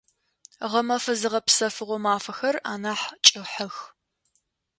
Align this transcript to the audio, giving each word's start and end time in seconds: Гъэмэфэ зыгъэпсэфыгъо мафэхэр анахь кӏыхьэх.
Гъэмэфэ 0.71 1.13
зыгъэпсэфыгъо 1.19 1.97
мафэхэр 2.05 2.55
анахь 2.71 3.07
кӏыхьэх. 3.25 3.75